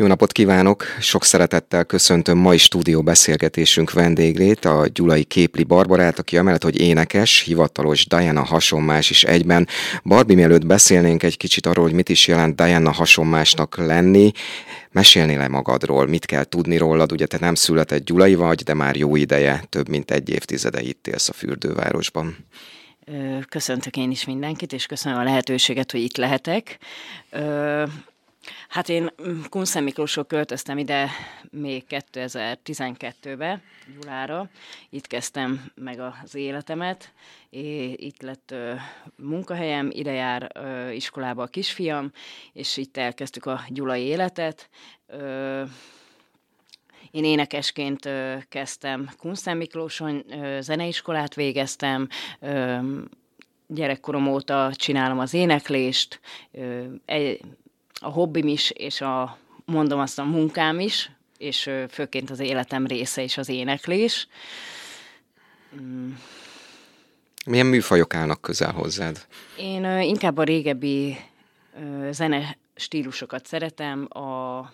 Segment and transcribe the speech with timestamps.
[0.00, 0.84] Jó napot kívánok!
[1.00, 7.40] Sok szeretettel köszöntöm mai stúdió beszélgetésünk vendéglét, a Gyulai Képli Barbarát, aki amellett, hogy énekes,
[7.40, 9.68] hivatalos Diana hasonmás is egyben.
[10.04, 14.30] Barbi, mielőtt beszélnénk egy kicsit arról, hogy mit is jelent Diana hasonmásnak lenni,
[14.90, 17.12] mesélnél le magadról, mit kell tudni rólad?
[17.12, 21.06] Ugye te nem született Gyulai vagy, de már jó ideje, több mint egy évtizede itt
[21.06, 22.36] élsz a fürdővárosban.
[23.48, 26.78] Köszöntök én is mindenkit, és köszönöm a lehetőséget, hogy itt lehetek.
[28.70, 31.10] Hát én mm, Kunszem Miklósról költöztem ide
[31.50, 33.62] még 2012-be,
[34.00, 34.50] Gyulára.
[34.90, 37.12] Itt kezdtem meg az életemet.
[37.94, 38.54] Itt lett
[39.16, 40.52] munkahelyem, ide jár
[40.92, 42.12] iskolába a kisfiam,
[42.52, 44.68] és itt elkezdtük a gyulai életet.
[47.10, 48.08] Én énekesként
[48.48, 50.24] kezdtem Kunszem Miklóson,
[50.60, 52.08] zeneiskolát végeztem,
[53.66, 56.20] gyerekkorom óta csinálom az éneklést,
[58.00, 63.22] a hobbim is, és a, mondom azt a munkám is, és főként az életem része
[63.22, 64.28] is az éneklés.
[65.80, 66.10] Mm.
[67.46, 69.26] Milyen műfajok állnak közel hozzád?
[69.56, 71.16] Én inkább a régebbi
[72.10, 74.72] zene stílusokat szeretem, a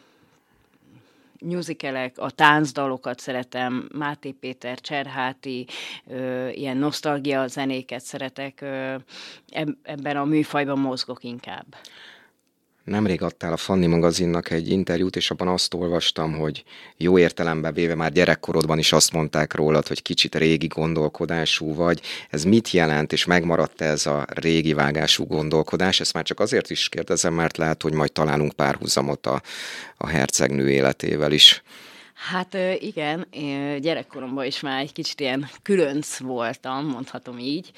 [1.41, 5.67] musicalek, a táncdalokat szeretem, Máté Péter, Cserháti,
[6.07, 8.95] ö, ilyen nosztalgia zenéket szeretek, ö,
[9.83, 11.77] ebben a műfajban mozgok inkább.
[12.87, 16.65] Nemrég adtál a Fanni magazinnak egy interjút, és abban azt olvastam, hogy
[16.97, 22.01] jó értelemben véve már gyerekkorodban is azt mondták rólad, hogy kicsit régi gondolkodású vagy.
[22.31, 26.01] Ez mit jelent, és megmaradt ez a régi vágású gondolkodás?
[26.01, 29.43] Ezt már csak azért is kérdezem, mert lehet, hogy majd találunk párhuzamot a,
[29.97, 31.63] a hercegnő életével is.
[32.17, 33.27] Hát igen,
[33.81, 37.73] gyerekkoromban is már egy kicsit ilyen különc voltam, mondhatom így.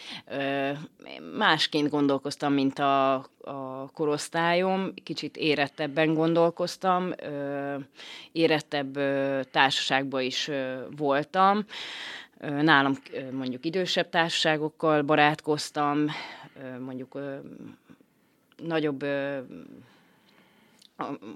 [1.36, 7.12] Másként gondolkoztam, mint a, a korosztályom, kicsit érettebben gondolkoztam,
[8.32, 8.93] érettebb
[9.50, 10.50] társaságban is
[10.97, 11.65] voltam.
[12.41, 12.94] Nálam
[13.32, 16.06] mondjuk idősebb társaságokkal barátkoztam,
[16.78, 17.19] mondjuk
[18.56, 19.04] nagyobb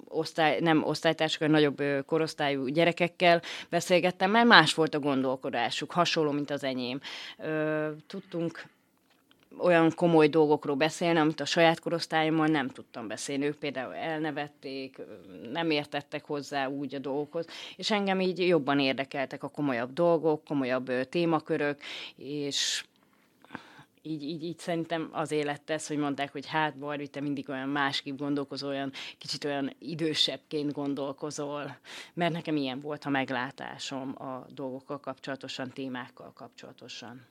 [0.09, 6.65] osztály, nem osztálytársakkal, nagyobb korosztályú gyerekekkel beszélgettem, mert más volt a gondolkodásuk, hasonló, mint az
[6.65, 7.01] enyém.
[8.07, 8.65] Tudtunk
[9.59, 13.47] olyan komoly dolgokról beszélni, amit a saját korosztályommal nem tudtam beszélni.
[13.47, 14.97] Ők például elnevették,
[15.53, 17.47] nem értettek hozzá úgy a dolgokhoz,
[17.77, 21.81] és engem így jobban érdekeltek a komolyabb dolgok, komolyabb témakörök,
[22.17, 22.85] és
[24.03, 27.69] így, így, így szerintem az élet tesz, hogy mondták, hogy hát Barbi, te mindig olyan
[27.69, 31.77] másképp gondolkozol, olyan kicsit olyan idősebbként gondolkozol,
[32.15, 37.27] mert nekem ilyen volt a meglátásom a dolgokkal kapcsolatosan, témákkal kapcsolatosan.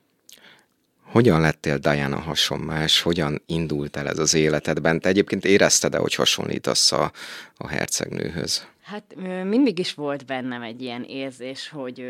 [1.04, 3.00] Hogyan lettél Diana hasonmás?
[3.00, 5.00] Hogyan indult el ez az életedben?
[5.00, 7.12] Te egyébként érezted-e, hogy hasonlítasz a,
[7.56, 8.66] a hercegnőhöz?
[8.82, 12.04] Hát mindig is volt bennem egy ilyen érzés, hogy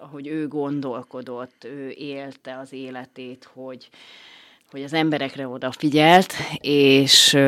[0.00, 3.88] ahogy ő gondolkodott, ő élte az életét, hogy,
[4.70, 7.38] hogy az emberekre odafigyelt, és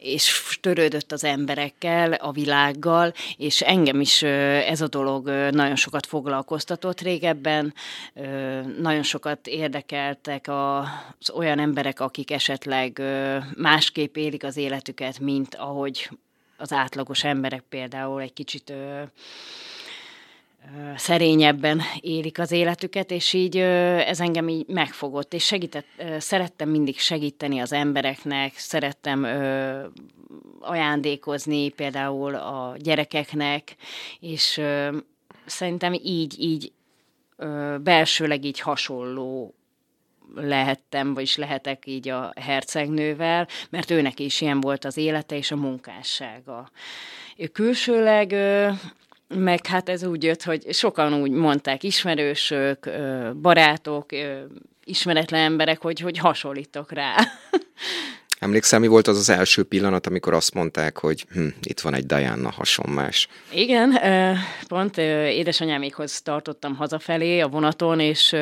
[0.00, 7.00] és törődött az emberekkel, a világgal, és engem is ez a dolog nagyon sokat foglalkoztatott
[7.00, 7.74] régebben,
[8.78, 13.02] nagyon sokat érdekeltek az olyan emberek, akik esetleg
[13.56, 16.10] másképp élik az életüket, mint ahogy
[16.56, 18.72] az átlagos emberek például egy kicsit
[20.96, 25.86] szerényebben élik az életüket, és így ez engem így megfogott, és segített,
[26.18, 29.24] szerettem mindig segíteni az embereknek, szerettem
[30.60, 33.76] ajándékozni például a gyerekeknek,
[34.20, 34.60] és
[35.46, 36.72] szerintem így, így
[37.82, 39.54] belsőleg így hasonló
[40.34, 45.56] lehettem, vagyis lehetek így a hercegnővel, mert őnek is ilyen volt az élete és a
[45.56, 46.70] munkássága.
[47.52, 48.34] Külsőleg
[49.34, 52.90] meg hát ez úgy jött, hogy sokan úgy mondták, ismerősök,
[53.40, 54.06] barátok,
[54.84, 57.14] ismeretlen emberek, hogy, hogy hasonlítok rá.
[58.38, 62.06] Emlékszel, mi volt az az első pillanat, amikor azt mondták, hogy hm, itt van egy
[62.06, 63.28] Diana hasonmás?
[63.52, 63.98] Igen,
[64.68, 64.98] pont
[65.28, 68.36] édesanyámékhoz tartottam hazafelé a vonaton, és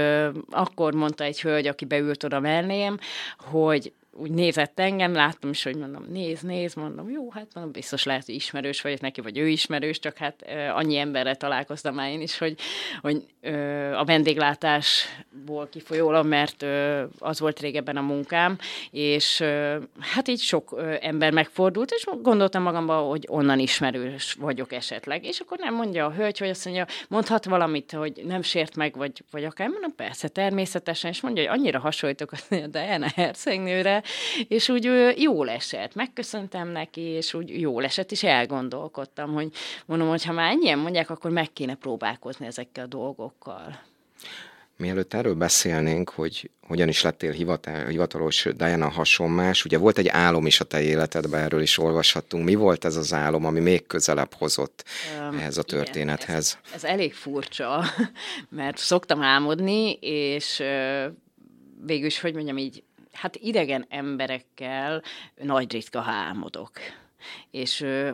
[0.50, 2.98] akkor mondta egy hölgy, aki beült oda mellém,
[3.38, 8.04] hogy úgy nézett engem, láttam is, hogy mondom, néz, néz, mondom, jó, hát mondom, biztos
[8.04, 10.44] lehet, hogy ismerős vagyok neki, vagy ő ismerős, csak hát
[10.74, 12.58] annyi emberrel találkoztam már én is, hogy,
[13.00, 13.24] hogy
[13.94, 16.64] a vendéglátásból kifolyólag, mert
[17.18, 18.58] az volt régebben a munkám,
[18.90, 19.44] és
[19.98, 25.58] hát így sok ember megfordult, és gondoltam magamban, hogy onnan ismerős vagyok esetleg, és akkor
[25.58, 29.44] nem mondja a hölgy, hogy azt mondja, mondhat valamit, hogy nem sért meg, vagy, vagy
[29.44, 34.02] akár mondom, persze, természetesen, és mondja, hogy annyira hasonlítok a Diana Hercegnőre,
[34.48, 34.84] és úgy
[35.16, 35.94] jól esett.
[35.94, 39.48] Megköszöntem neki, és úgy jól esett, és elgondolkodtam, hogy
[39.86, 43.86] mondom, hogy ha már ennyien mondják, akkor meg kéne próbálkozni ezekkel a dolgokkal.
[44.78, 47.32] Mielőtt erről beszélnénk, hogy hogyan is lettél
[47.88, 52.44] hivatalos Diana hasonmás, ugye volt egy álom is a te életedben, erről is olvashattunk.
[52.44, 54.84] Mi volt ez az álom, ami még közelebb hozott
[55.20, 56.58] um, ehhez a történethez?
[56.60, 57.84] Igen, ez, ez elég furcsa,
[58.48, 60.62] mert szoktam álmodni, és
[61.86, 62.82] végül is, hogy mondjam így,
[63.18, 65.02] hát idegen emberekkel
[65.36, 66.72] nagy ritka álmodok
[67.50, 68.10] és ö,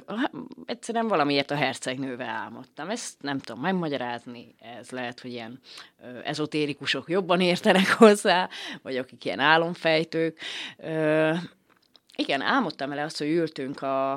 [0.66, 2.90] egyszerűen valamiért a hercegnővel álmodtam.
[2.90, 5.60] Ezt nem tudom megmagyarázni, ez lehet, hogy ilyen
[6.02, 8.48] ö, ezotérikusok jobban értenek hozzá,
[8.82, 10.40] vagy akik ilyen álomfejtők.
[10.76, 11.32] Ö,
[12.16, 14.12] igen, álmodtam vele azt, hogy ültünk a,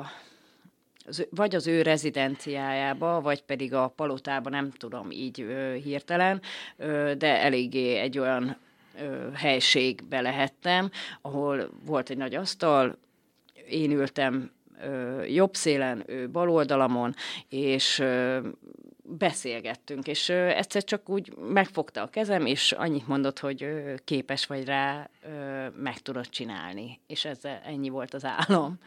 [1.06, 6.42] az, vagy az ő rezidenciájába, vagy pedig a palotában, nem tudom így ö, hirtelen,
[6.76, 8.56] ö, de eléggé egy olyan
[9.00, 10.90] ö, helységbe lehettem,
[11.22, 12.98] ahol volt egy nagy asztal,
[13.68, 14.50] én ültem
[15.26, 17.14] jobb szélen, ő bal oldalamon,
[17.48, 18.02] és
[19.02, 23.66] beszélgettünk, és egyszer csak úgy megfogta a kezem, és annyit mondott, hogy
[24.04, 25.10] képes vagy rá,
[25.76, 27.00] meg tudod csinálni.
[27.06, 28.78] És ez ennyi volt az álom.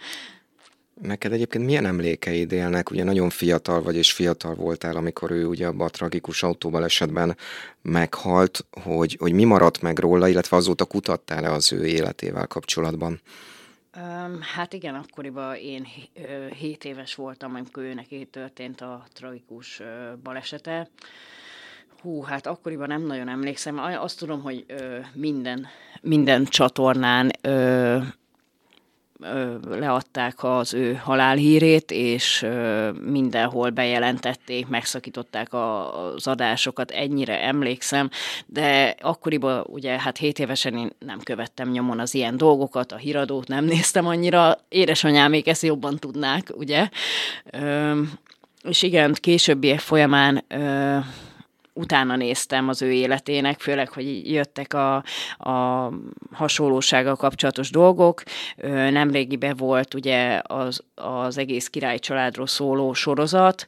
[1.02, 2.92] Neked egyébként milyen emlékeid élnek?
[2.92, 7.38] Ugye nagyon fiatal vagy, és fiatal voltál, amikor ő ugye abban a tragikus autóbalesetben
[7.82, 13.22] meghalt, hogy, hogy mi maradt meg róla, illetve azóta kutattál-e az ő életével kapcsolatban?
[14.56, 15.88] Hát igen, akkoriban én
[16.60, 19.82] 7 éves voltam, amikor ő neki történt a tragikus
[20.24, 20.90] balesete.
[22.02, 23.78] Hú, hát akkoriban nem nagyon emlékszem.
[23.78, 24.66] Azt tudom, hogy
[25.14, 25.68] minden,
[26.02, 27.32] minden csatornán
[29.70, 32.46] leadták az ő halálhírét, és
[33.02, 38.10] mindenhol bejelentették, megszakították az adásokat, ennyire emlékszem,
[38.46, 43.48] de akkoriban ugye hát 7 évesen én nem követtem nyomon az ilyen dolgokat, a híradót
[43.48, 46.90] nem néztem annyira, édesanyámék ezt jobban tudnák, ugye?
[48.64, 50.44] És igen, későbbiek folyamán
[51.82, 55.04] utána néztem az ő életének, főleg, hogy jöttek a,
[55.38, 55.90] a
[56.32, 58.24] hasonlósággal kapcsolatos dolgok.
[58.92, 63.66] Nemrégiben volt ugye az, az egész király családról szóló sorozat,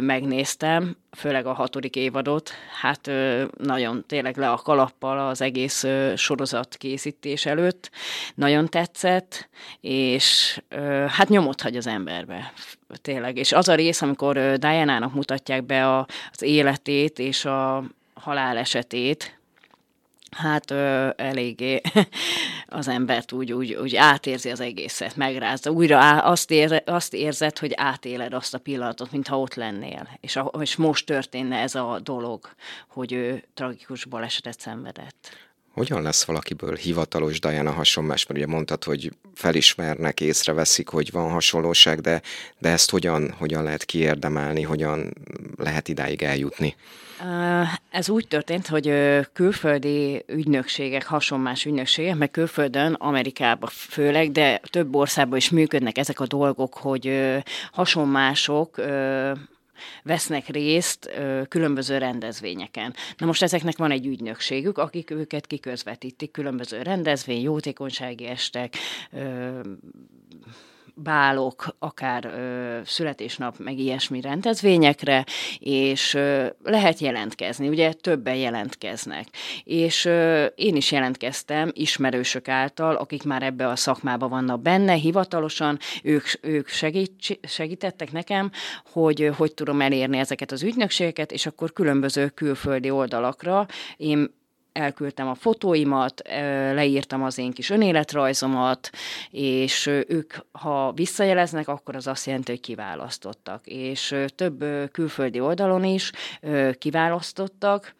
[0.00, 2.50] megnéztem, főleg a hatodik évadot,
[2.80, 3.10] hát
[3.58, 5.84] nagyon tényleg le a kalappal az egész
[6.16, 7.90] sorozat készítés előtt,
[8.34, 9.48] nagyon tetszett,
[9.80, 10.60] és
[11.08, 12.52] hát nyomot hagy az emberbe,
[13.02, 13.36] tényleg.
[13.36, 17.84] És az a rész, amikor Diana-nak mutatják be a, az életét és a
[18.14, 19.39] halálesetét,
[20.30, 21.80] hát ö, eléggé
[22.66, 25.70] az embert úgy, úgy, úgy átérzi az egészet, megrázza.
[25.70, 30.08] Újra á, azt, ér, azt érzed, hogy átéled azt a pillanatot, mintha ott lennél.
[30.20, 32.48] És, a, és most történne ez a dolog,
[32.88, 35.49] hogy ő tragikus balesetet szenvedett.
[35.72, 38.26] Hogyan lesz valakiből hivatalos Diana hasonlás?
[38.26, 42.22] Mert ugye mondtad, hogy felismernek, észreveszik, hogy van hasonlóság, de,
[42.58, 45.12] de ezt hogyan, hogyan lehet kiérdemelni, hogyan
[45.56, 46.76] lehet idáig eljutni?
[47.90, 48.92] Ez úgy történt, hogy
[49.32, 56.26] külföldi ügynökségek, hasonlás ügynökségek, meg külföldön, Amerikában főleg, de több országban is működnek ezek a
[56.26, 57.20] dolgok, hogy
[57.72, 58.80] hasonmások
[60.02, 61.10] vesznek részt
[61.48, 62.94] különböző rendezvényeken.
[63.16, 68.76] Na most ezeknek van egy ügynökségük, akik őket kiközvetítik, különböző rendezvény, jótékonysági estek,
[71.02, 75.24] bálok, akár ö, születésnap, meg ilyesmi rendezvényekre,
[75.58, 79.26] és ö, lehet jelentkezni, ugye többen jelentkeznek.
[79.64, 85.78] És ö, én is jelentkeztem ismerősök által, akik már ebbe a szakmába vannak benne, hivatalosan,
[86.02, 88.50] ők, ők segít, segítettek nekem,
[88.92, 93.66] hogy hogy tudom elérni ezeket az ügynökségeket, és akkor különböző külföldi oldalakra
[93.96, 94.38] én
[94.80, 96.22] elküldtem a fotóimat,
[96.72, 98.90] leírtam az én kis önéletrajzomat,
[99.30, 103.66] és ők, ha visszajeleznek, akkor az azt jelenti, hogy kiválasztottak.
[103.66, 106.12] És több külföldi oldalon is
[106.78, 107.94] kiválasztottak,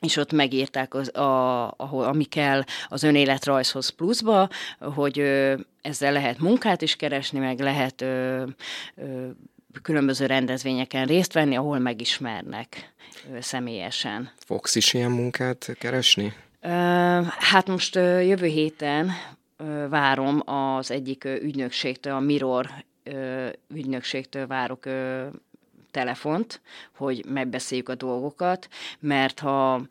[0.00, 6.38] és ott megírták, az, a, ahol, ami kell az önéletrajzhoz pluszba, hogy ö, ezzel lehet
[6.38, 8.44] munkát is keresni, meg lehet ö,
[8.94, 9.28] ö,
[9.82, 12.92] különböző rendezvényeken részt venni, ahol megismernek
[13.40, 14.30] személyesen.
[14.38, 16.32] Fogsz is ilyen munkát keresni?
[17.38, 19.10] Hát most jövő héten
[19.88, 22.70] várom az egyik ügynökségtől, a Mirror
[23.74, 24.84] ügynökségtől várok
[25.90, 26.60] telefont,
[26.96, 28.68] hogy megbeszéljük a dolgokat,
[29.00, 29.82] mert ha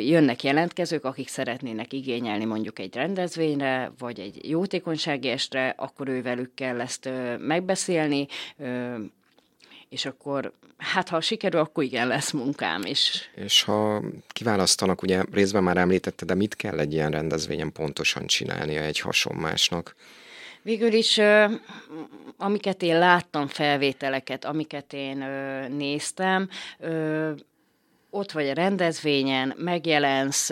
[0.00, 6.80] jönnek jelentkezők, akik szeretnének igényelni mondjuk egy rendezvényre, vagy egy jótékonysági estre, akkor ővelük kell
[6.80, 8.26] ezt megbeszélni,
[9.88, 13.30] és akkor, hát ha sikerül, akkor igen, lesz munkám is.
[13.34, 18.80] És ha kiválasztanak, ugye részben már említette, de mit kell egy ilyen rendezvényen pontosan csinálnia
[18.80, 19.94] egy hasonmásnak?
[20.68, 21.20] Végül is,
[22.36, 25.16] amiket én láttam, felvételeket, amiket én
[25.70, 26.48] néztem,
[28.10, 30.50] ott vagy a rendezvényen, megjelensz,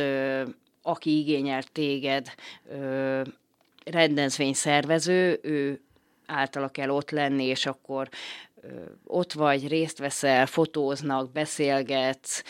[0.83, 2.35] aki igényel téged,
[3.85, 5.81] rendezvényszervező, ő
[6.27, 8.09] általa kell ott lenni, és akkor
[9.05, 12.43] ott vagy, részt veszel, fotóznak, beszélgetsz,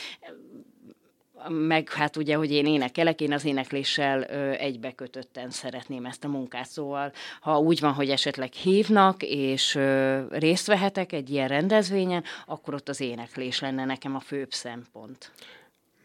[1.49, 6.69] meg hát ugye, hogy én énekelek, én az énekléssel ö, egybekötötten szeretném ezt a munkát,
[6.69, 12.75] szóval ha úgy van, hogy esetleg hívnak, és ö, részt vehetek egy ilyen rendezvényen, akkor
[12.75, 15.33] ott az éneklés lenne nekem a főbb szempont.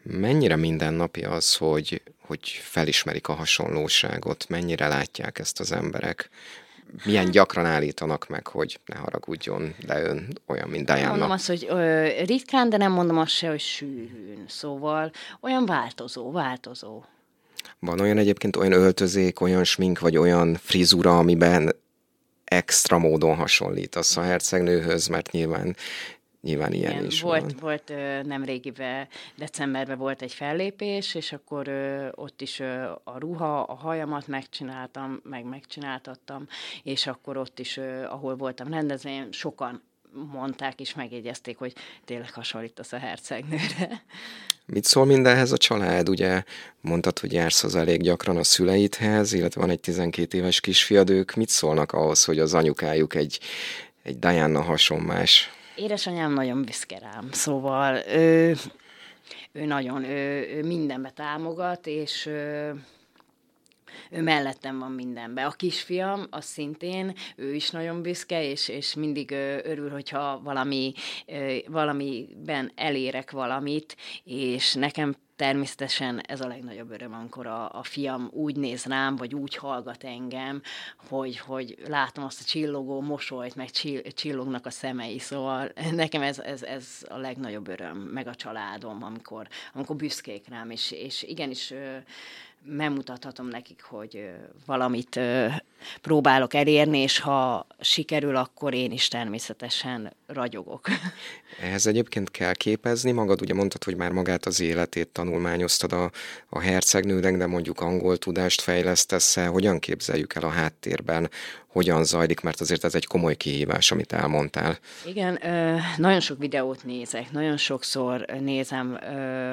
[0.02, 6.30] Mennyire mindennapi az, hogy, hogy felismerik a hasonlóságot, mennyire látják ezt az emberek?
[7.04, 11.08] Milyen gyakran állítanak meg, hogy ne haragudjon, de ön olyan, mint Diana.
[11.08, 14.44] Mondom azt, hogy ö, ritkán, de nem mondom azt se, hogy sűrűn.
[14.48, 15.10] Szóval
[15.40, 17.02] olyan változó, változó.
[17.78, 21.74] Van olyan egyébként olyan öltözék, olyan smink, vagy olyan frizura, amiben
[22.44, 25.76] extra módon hasonlítasz a hercegnőhöz, mert nyilván
[26.42, 27.54] Nyilván ilyen Igen, is volt, van.
[27.60, 27.92] Volt
[28.26, 31.68] nem régiben, decemberben volt egy fellépés, és akkor
[32.14, 32.60] ott is
[33.04, 36.46] a ruha, a hajamat megcsináltam, meg megcsináltattam,
[36.82, 39.82] és akkor ott is, ahol voltam rendezvényen, sokan
[40.32, 41.72] mondták és megjegyezték, hogy
[42.04, 44.02] tényleg hasonlítasz a hercegnőre.
[44.66, 46.08] Mit szól mindenhez a család?
[46.08, 46.42] Ugye
[46.80, 51.34] mondtad, hogy jársz az elég gyakran a szüleidhez, illetve van egy 12 éves kisfiad, ők
[51.34, 53.40] mit szólnak ahhoz, hogy az anyukájuk egy,
[54.02, 55.50] egy Diana hasonmás?
[55.76, 58.56] Édesanyám nagyon büszke rám, szóval ő,
[59.52, 62.74] ő nagyon, ő, ő mindenbe támogat, és ő,
[64.10, 65.46] ő mellettem van mindenben.
[65.46, 69.30] A kisfiam, az szintén, ő is nagyon büszke, és, és mindig
[69.62, 70.92] örül, hogyha valami,
[71.66, 78.56] valamiben elérek valamit, és nekem természetesen ez a legnagyobb öröm, amikor a, a fiam úgy
[78.56, 80.62] néz rám, vagy úgy hallgat engem,
[81.08, 83.70] hogy, hogy látom azt a csillogó mosolyt, meg
[84.14, 89.48] csillognak a szemei, szóval nekem ez, ez, ez a legnagyobb öröm, meg a családom, amikor,
[89.74, 91.74] amikor büszkék rám, és, és igenis
[92.64, 94.30] megmutathatom nekik, hogy
[94.66, 95.20] valamit
[96.00, 100.88] próbálok elérni, és ha sikerül, akkor én is természetesen ragyogok.
[101.60, 106.10] Ehhez egyébként kell képezni magad, ugye mondtad, hogy már magát az életét tanulmányoztad a,
[106.48, 111.30] a hercegnőnek, de mondjuk angol tudást fejlesztesz -e, hogyan képzeljük el a háttérben,
[111.72, 114.78] hogyan zajlik, mert azért ez egy komoly kihívás, amit elmondtál.
[115.06, 115.38] Igen,
[115.96, 118.98] nagyon sok videót nézek, nagyon sokszor nézem,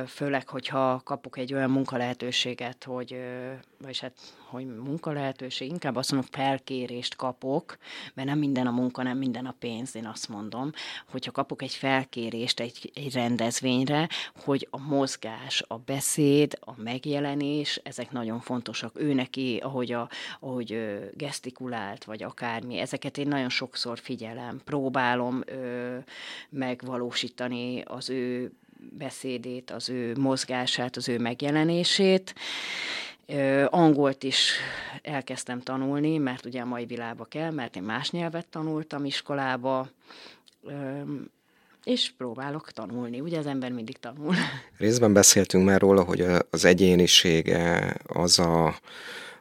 [0.08, 3.16] főleg, hogyha kapok egy olyan munkalehetőséget, hogy,
[3.82, 4.14] vagyis hát
[4.50, 7.78] hogy munka lehetőség, inkább azt mondom, felkérést kapok,
[8.14, 10.72] mert nem minden a munka, nem minden a pénz, én azt mondom,
[11.12, 14.10] hogyha kapok egy felkérést egy, egy rendezvényre,
[14.44, 19.02] hogy a mozgás, a beszéd, a megjelenés, ezek nagyon fontosak.
[19.02, 20.10] Ő neki, ahogy, a,
[20.40, 25.98] ahogy gesztikulált, vagy akármi, ezeket én nagyon sokszor figyelem, próbálom ö,
[26.50, 28.52] megvalósítani az ő
[28.98, 32.34] beszédét, az ő mozgását, az ő megjelenését,
[33.66, 34.52] Angolt is
[35.02, 39.90] elkezdtem tanulni, mert ugye a mai világba kell, mert én más nyelvet tanultam iskolába,
[41.84, 43.20] és próbálok tanulni.
[43.20, 44.36] Ugye az ember mindig tanul.
[44.78, 48.76] Részben beszéltünk már róla, hogy az egyénisége, az a,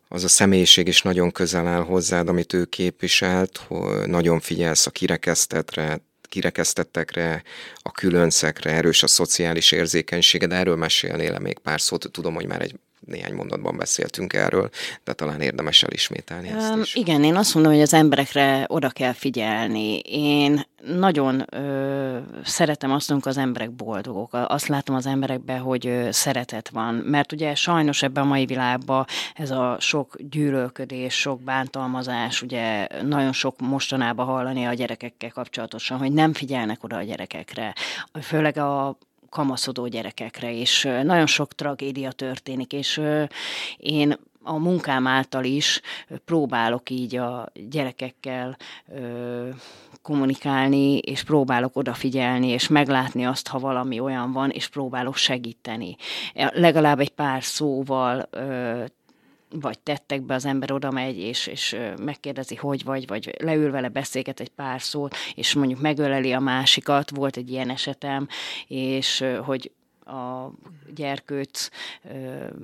[0.09, 4.91] az a személyiség is nagyon közel áll hozzád, amit ő képviselt, hogy nagyon figyelsz a
[4.91, 7.43] kirekesztetre, kirekesztettekre,
[7.77, 12.75] a különszekre, erős a szociális érzékenységed, erről mesélnél még pár szót, tudom, hogy már egy
[13.01, 14.71] néhány mondatban beszéltünk erről,
[15.05, 16.95] de talán érdemes elismételni ezt is.
[16.95, 19.99] Igen, én azt mondom, hogy az emberekre oda kell figyelni.
[19.99, 24.29] Én nagyon ö, szeretem azt, amikor az emberek boldogok.
[24.33, 26.95] Azt látom az emberekben, hogy ö, szeretet van.
[26.95, 33.33] Mert ugye sajnos ebben a mai világban ez a sok gyűlölködés, sok bántalmazás, ugye nagyon
[33.33, 37.75] sok mostanában hallani a gyerekekkel kapcsolatosan, hogy nem figyelnek oda a gyerekekre.
[38.23, 38.99] Főleg a
[39.29, 43.01] kamaszodó gyerekekre, és nagyon sok tragédia történik, és
[43.77, 45.81] én a munkám által is
[46.25, 48.57] próbálok így a gyerekekkel
[50.03, 55.97] kommunikálni, és próbálok odafigyelni, és meglátni azt, ha valami olyan van, és próbálok segíteni.
[56.35, 58.29] Legalább egy pár szóval
[59.51, 64.41] vagy tettekbe az ember oda megy, és, és megkérdezi, hogy vagy, vagy leül vele, beszélget
[64.41, 68.29] egy pár szót, és mondjuk megöleli a másikat, volt egy ilyen esetem,
[68.67, 69.71] és hogy
[70.09, 70.53] a
[70.95, 71.69] gyerkőc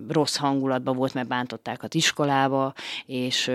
[0.08, 2.74] rossz hangulatban volt, mert bántották az iskolába,
[3.06, 3.50] és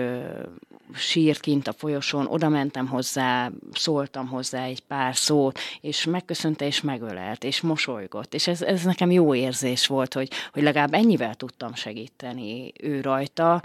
[0.94, 6.80] sírt kint a folyosón, oda mentem hozzá, szóltam hozzá egy pár szót, és megköszönte, és
[6.80, 8.34] megölelt, és mosolygott.
[8.34, 13.62] És ez, ez nekem jó érzés volt, hogy, hogy legalább ennyivel tudtam segíteni ő rajta,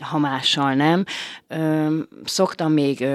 [0.00, 1.04] ha mással nem.
[2.24, 3.06] Szoktam még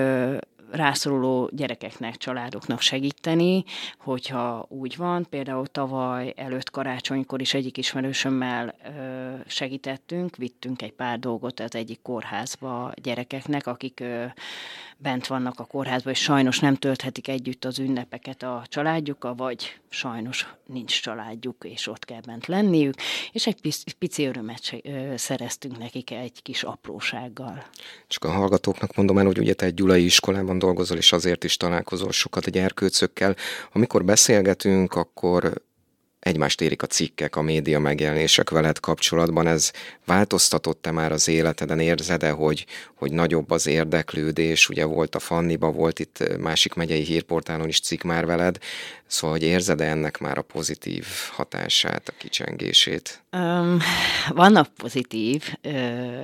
[0.72, 3.64] rászoruló gyerekeknek, családoknak segíteni,
[3.98, 5.26] hogyha úgy van.
[5.30, 8.76] Például tavaly előtt karácsonykor is egyik ismerősömmel
[9.48, 14.04] segítettünk, vittünk egy pár dolgot az egyik kórházba gyerekeknek, akik
[14.98, 20.48] bent vannak a kórházban, és sajnos nem tölthetik együtt az ünnepeket a családjukkal, vagy sajnos
[20.66, 22.94] nincs családjuk, és ott kell bent lenniük,
[23.32, 24.84] és egy pici örömet
[25.16, 27.64] szereztünk nekik egy kis aprósággal.
[28.08, 31.58] Csak a hallgatóknak mondom el, hogy ugye te egy gyulai iskolában dolgozol, és azért is
[31.58, 33.36] találkozol sokat a gyerkőcökkel.
[33.72, 35.54] Amikor beszélgetünk, akkor
[36.28, 39.48] egymást érik a cikkek, a média megjelenések veled kapcsolatban.
[39.48, 39.72] Ez
[40.06, 41.80] változtatott-e már az életeden?
[41.80, 42.66] Érzed-e, hogy,
[42.96, 44.70] hogy nagyobb az érdeklődés?
[44.70, 48.58] Ugye volt a Fanniba, volt itt másik megyei hírportálon is cikk már veled.
[49.08, 53.22] Szóval, hogy érzed-e ennek már a pozitív hatását, a kicsengését?
[53.32, 53.78] Um,
[54.30, 55.70] vannak pozitív ö,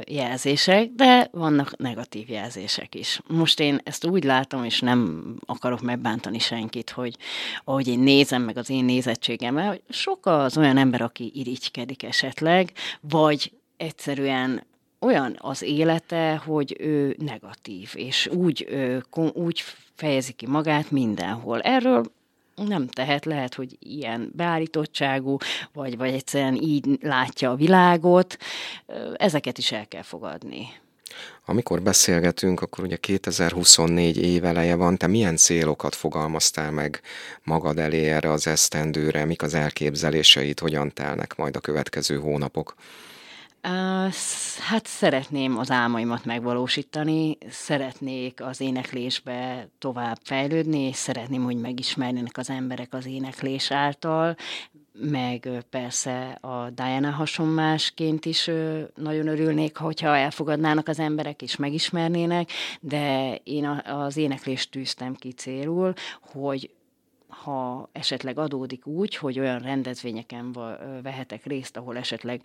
[0.08, 3.20] jelzések, de vannak negatív jelzések is.
[3.28, 7.16] Most én ezt úgy látom, és nem akarok megbántani senkit, hogy
[7.64, 12.72] ahogy én nézem meg az én nézettségemmel, hogy sok az olyan ember, aki irigykedik esetleg,
[13.02, 14.64] vagy egyszerűen
[15.00, 18.68] olyan az élete, hogy ő negatív, és úgy,
[19.34, 19.64] úgy
[19.96, 21.62] fejezi ki magát mindenhol.
[21.62, 22.12] Erről
[22.56, 25.38] nem tehet, lehet, hogy ilyen beállítottságú,
[25.74, 28.38] vagy, vagy egyszerűen így látja a világot,
[29.16, 30.68] ezeket is el kell fogadni.
[31.46, 37.02] Amikor beszélgetünk, akkor ugye 2024 éveleje van, te milyen célokat fogalmaztál meg
[37.44, 42.76] magad elé erre az esztendőre, mik az elképzeléseid, hogyan telnek majd a következő hónapok?
[44.60, 52.50] Hát szeretném az álmaimat megvalósítani, szeretnék az éneklésbe tovább fejlődni, és szeretném, hogy megismerjenek az
[52.50, 54.36] emberek az éneklés által,
[54.94, 58.50] meg persze a Diana hasonmásként is
[58.96, 65.94] nagyon örülnék, hogyha elfogadnának az emberek és megismernének, de én az éneklést tűztem ki célul,
[66.22, 66.72] hogy
[67.44, 70.52] ha esetleg adódik úgy, hogy olyan rendezvényeken
[71.04, 72.42] vehetek részt, ahol esetleg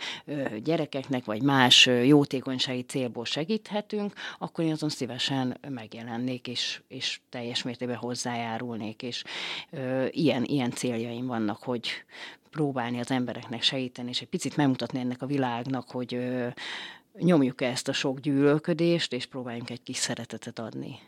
[0.62, 7.96] gyerekeknek vagy más jótékonysági célból segíthetünk, akkor én azon szívesen megjelennék, és, és teljes mértékben
[7.96, 9.24] hozzájárulnék, és
[10.10, 11.88] ilyen, ilyen céljaim vannak, hogy
[12.50, 16.18] próbálni az embereknek segíteni, és egy picit megmutatni ennek a világnak, hogy
[17.18, 20.98] nyomjuk ezt a sok gyűlölködést, és próbáljunk egy kis szeretetet adni.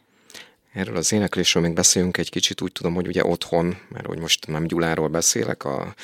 [0.73, 4.47] Erről az éneklésről még beszéljünk egy kicsit, úgy tudom, hogy ugye otthon, mert hogy most
[4.47, 5.95] nem Gyuláról beszélek, a,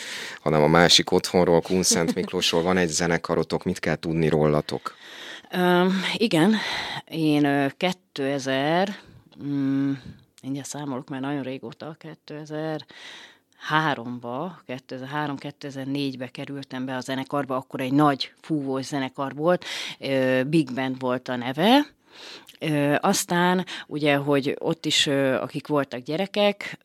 [0.40, 4.94] hanem a másik otthonról, Kunszent Miklósról van egy zenekarotok, mit kell tudni rólatok?
[5.52, 6.54] Um, igen,
[7.08, 8.96] én 2000,
[9.44, 9.92] mm,
[10.42, 12.86] mindjárt számolok, mert nagyon régóta, 2000
[13.70, 19.64] 2003-ba, 2003-2004-be kerültem be a zenekarba, akkor egy nagy fúvós zenekar volt,
[20.46, 21.86] Big Band volt a neve,
[23.00, 25.06] aztán ugye, hogy ott is,
[25.40, 26.78] akik voltak gyerekek,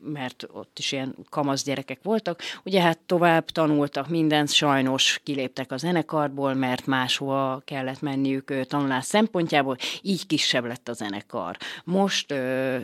[0.00, 5.76] mert ott is ilyen kamasz gyerekek voltak, ugye hát tovább tanultak mindent, sajnos kiléptek a
[5.76, 11.56] zenekarból, mert máshova kellett menniük tanulás szempontjából, így kisebb lett a zenekar.
[11.84, 12.34] Most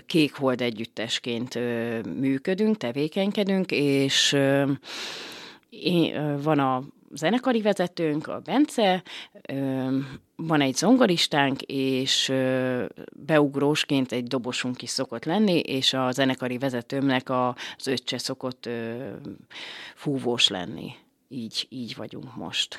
[0.07, 1.59] Kékhold együttesként
[2.20, 4.37] működünk, tevékenykedünk, és
[5.70, 6.83] én, van a
[7.14, 9.03] zenekari vezetőnk, a Bence,
[10.37, 12.33] van egy zongoristánk, és
[13.12, 18.68] beugrósként egy dobosunk is szokott lenni, és a zenekari vezetőmnek az öccse szokott
[19.94, 20.92] fúvós lenni.
[21.29, 22.79] Így, így vagyunk most.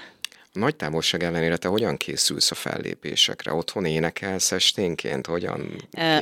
[0.54, 3.54] A nagy távolság ellenére te hogyan készülsz a fellépésekre?
[3.54, 5.28] Otthon énekelsz esténként?
[5.28, 5.62] Hogyan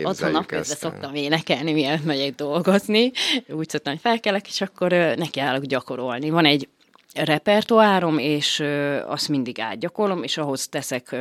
[0.04, 3.12] Otthon napközben szoktam énekelni, mielőtt megyek dolgozni.
[3.50, 6.30] Úgy szoktam, hogy felkelek, és akkor nekiállok gyakorolni.
[6.30, 6.68] Van egy
[7.14, 8.64] repertoárom, és
[9.08, 11.16] azt mindig átgyakolom, és ahhoz teszek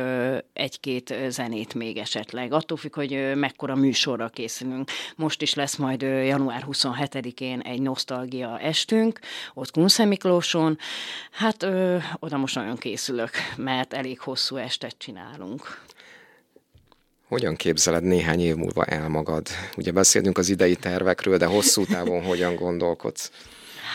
[0.53, 2.53] egy-két zenét még esetleg.
[2.53, 4.89] Attól függ, hogy mekkora műsorra készülünk.
[5.15, 9.19] Most is lesz majd január 27-én egy nosztalgia estünk,
[9.53, 10.77] ott Kunsze Miklóson.
[11.31, 15.81] Hát ö, oda most nagyon készülök, mert elég hosszú estet csinálunk.
[17.27, 19.47] Hogyan képzeled néhány év múlva el magad?
[19.77, 23.31] Ugye beszélünk az idei tervekről, de hosszú távon hogyan gondolkodsz?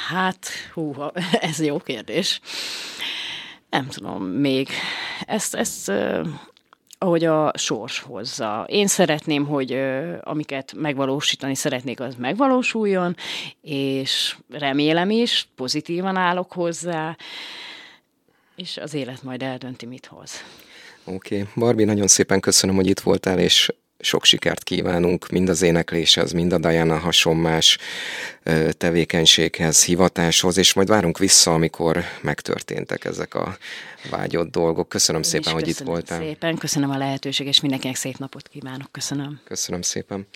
[0.06, 0.94] Hát, hú,
[1.40, 2.40] ez jó kérdés.
[3.70, 4.68] Nem tudom, még
[5.26, 5.92] ezt, ezt
[6.98, 8.66] ahogy a sors hozza.
[8.68, 9.80] Én szeretném, hogy
[10.20, 13.16] amiket megvalósítani szeretnék, az megvalósuljon,
[13.60, 17.16] és remélem is, pozitívan állok hozzá,
[18.56, 20.32] és az élet majd eldönti, mit hoz.
[21.04, 21.52] Oké, okay.
[21.56, 26.52] Barbie, nagyon szépen köszönöm, hogy itt voltál, és sok sikert kívánunk mind az énekléshez, mind
[26.52, 27.78] a Diana hasonmás
[28.70, 33.56] tevékenységhez, hivatáshoz, és majd várunk vissza, amikor megtörténtek ezek a
[34.10, 34.88] vágyott dolgok.
[34.88, 36.18] Köszönöm Én szépen, hogy itt voltál.
[36.18, 38.92] szépen, köszönöm a lehetőséget, és mindenkinek szép napot kívánok.
[38.92, 39.40] Köszönöm.
[39.44, 40.26] Köszönöm szépen.